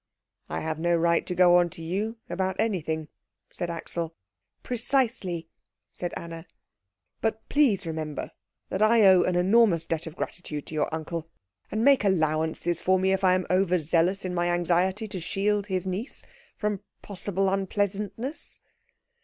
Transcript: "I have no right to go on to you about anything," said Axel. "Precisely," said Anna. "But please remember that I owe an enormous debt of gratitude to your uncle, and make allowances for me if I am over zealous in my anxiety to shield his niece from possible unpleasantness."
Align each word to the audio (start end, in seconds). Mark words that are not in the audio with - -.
"I 0.49 0.61
have 0.61 0.79
no 0.79 0.95
right 0.95 1.23
to 1.27 1.35
go 1.35 1.57
on 1.57 1.69
to 1.69 1.83
you 1.83 2.17
about 2.27 2.55
anything," 2.59 3.07
said 3.53 3.69
Axel. 3.69 4.15
"Precisely," 4.63 5.47
said 5.93 6.11
Anna. 6.17 6.47
"But 7.21 7.47
please 7.49 7.85
remember 7.85 8.31
that 8.69 8.81
I 8.81 9.05
owe 9.05 9.21
an 9.21 9.35
enormous 9.35 9.85
debt 9.85 10.07
of 10.07 10.15
gratitude 10.15 10.65
to 10.65 10.73
your 10.73 10.91
uncle, 10.91 11.29
and 11.69 11.85
make 11.85 12.03
allowances 12.03 12.81
for 12.81 12.97
me 12.97 13.13
if 13.13 13.23
I 13.23 13.35
am 13.35 13.45
over 13.51 13.77
zealous 13.77 14.25
in 14.25 14.33
my 14.33 14.47
anxiety 14.51 15.07
to 15.07 15.19
shield 15.19 15.67
his 15.67 15.85
niece 15.85 16.23
from 16.57 16.81
possible 17.03 17.47
unpleasantness." 17.47 18.59